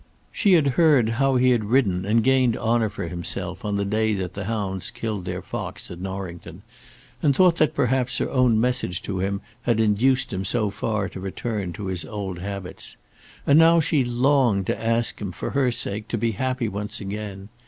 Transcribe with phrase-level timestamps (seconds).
[0.31, 4.15] She had heard how he had ridden and gained honour for himself on the day
[4.15, 6.63] that the hounds killed their fox at Norrington,
[7.21, 11.19] and thought that perhaps her own message to him had induced him so far to
[11.19, 12.97] return to his old habits.
[13.45, 17.49] And now she longed to ask him, for her sake, to be happy once again.